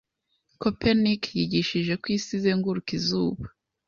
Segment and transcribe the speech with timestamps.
[0.61, 3.45] Copernic yigishije ko isi izenguruka izuba.